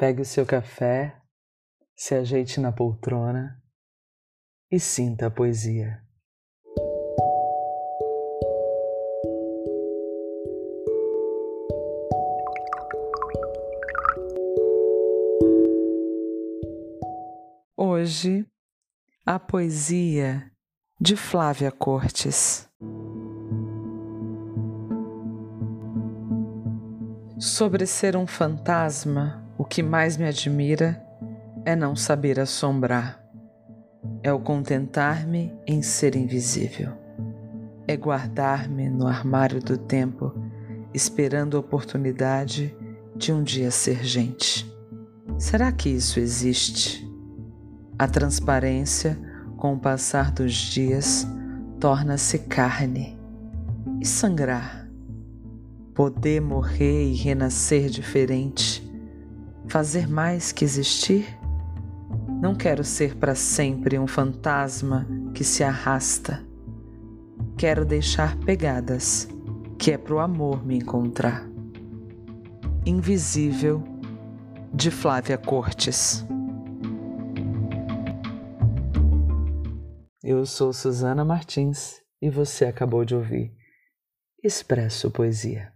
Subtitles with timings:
[0.00, 1.14] Pegue o seu café,
[1.94, 3.62] se ajeite na poltrona
[4.70, 6.02] e sinta a poesia.
[17.76, 18.46] Hoje,
[19.26, 20.50] a poesia
[20.98, 22.66] de Flávia Cortes.
[27.38, 29.39] Sobre ser um fantasma,
[29.70, 31.00] que mais me admira
[31.64, 33.24] é não saber assombrar,
[34.20, 36.92] é o contentar-me em ser invisível,
[37.86, 40.34] é guardar-me no armário do tempo,
[40.92, 42.76] esperando a oportunidade
[43.14, 44.68] de um dia ser gente.
[45.38, 47.08] Será que isso existe?
[47.96, 49.16] A transparência,
[49.56, 51.24] com o passar dos dias,
[51.78, 53.16] torna-se carne
[54.00, 54.80] e sangrar
[56.00, 58.79] poder morrer e renascer diferente,
[59.70, 61.38] fazer mais que existir?
[62.42, 66.44] Não quero ser para sempre um fantasma que se arrasta.
[67.56, 69.28] Quero deixar pegadas,
[69.78, 71.48] que é pro amor me encontrar.
[72.84, 73.84] Invisível,
[74.74, 76.26] de Flávia Cortes.
[80.22, 83.52] Eu sou Susana Martins e você acabou de ouvir
[84.42, 85.72] Expresso Poesia.